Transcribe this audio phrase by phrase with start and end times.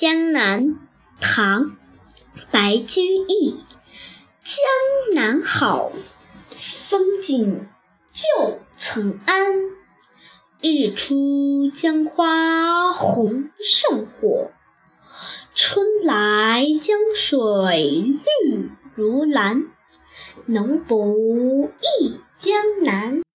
[0.00, 0.76] 江南
[1.18, 1.76] 唐
[2.52, 3.64] 白居易。
[4.44, 4.62] 江
[5.16, 5.90] 南好
[6.50, 7.66] 风景
[8.12, 9.72] 旧曾谙
[10.60, 14.52] 日出江花红胜火。
[15.52, 18.04] 春来江水
[18.44, 19.64] 绿如蓝。
[20.46, 22.54] 能不忆江
[22.84, 23.24] 南。